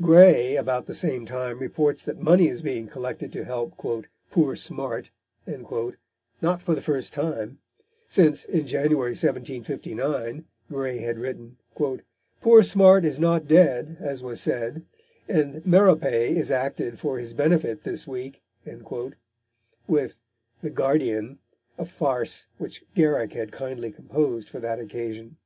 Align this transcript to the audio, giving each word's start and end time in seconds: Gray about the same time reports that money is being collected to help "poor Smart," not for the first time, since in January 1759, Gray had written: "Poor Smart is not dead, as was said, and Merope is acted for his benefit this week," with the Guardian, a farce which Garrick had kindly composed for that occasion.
Gray 0.00 0.56
about 0.56 0.86
the 0.86 0.94
same 0.94 1.26
time 1.26 1.58
reports 1.58 2.02
that 2.04 2.18
money 2.18 2.48
is 2.48 2.62
being 2.62 2.86
collected 2.86 3.30
to 3.32 3.44
help 3.44 3.76
"poor 4.30 4.56
Smart," 4.56 5.10
not 6.40 6.62
for 6.62 6.74
the 6.74 6.80
first 6.80 7.12
time, 7.12 7.58
since 8.08 8.46
in 8.46 8.66
January 8.66 9.10
1759, 9.10 10.46
Gray 10.70 10.96
had 10.96 11.18
written: 11.18 11.58
"Poor 12.40 12.62
Smart 12.62 13.04
is 13.04 13.18
not 13.18 13.46
dead, 13.46 13.98
as 14.00 14.22
was 14.22 14.40
said, 14.40 14.86
and 15.28 15.56
Merope 15.66 16.06
is 16.06 16.50
acted 16.50 16.98
for 16.98 17.18
his 17.18 17.34
benefit 17.34 17.82
this 17.82 18.08
week," 18.08 18.40
with 19.86 20.22
the 20.62 20.70
Guardian, 20.70 21.38
a 21.76 21.84
farce 21.84 22.46
which 22.56 22.82
Garrick 22.94 23.34
had 23.34 23.52
kindly 23.52 23.92
composed 23.92 24.48
for 24.48 24.58
that 24.60 24.78
occasion. 24.80 25.36